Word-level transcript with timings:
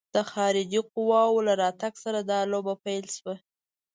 د 0.15 0.17
خارجي 0.31 0.81
قواوو 0.93 1.45
له 1.47 1.53
راتګ 1.63 1.93
سره 2.03 2.19
دا 2.31 2.39
لوبه 2.51 2.73
پیل 2.85 3.05
شوه. 3.17 3.35